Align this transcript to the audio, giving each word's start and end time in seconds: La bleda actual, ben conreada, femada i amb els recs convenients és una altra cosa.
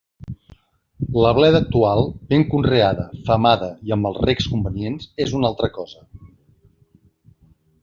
La 1.23 1.33
bleda 1.39 1.59
actual, 1.65 2.01
ben 2.31 2.45
conreada, 2.53 3.05
femada 3.29 3.69
i 3.91 3.95
amb 3.97 4.11
els 4.13 4.19
recs 4.25 4.49
convenients 4.55 5.07
és 5.27 5.37
una 5.41 5.51
altra 5.53 5.73
cosa. 5.79 6.05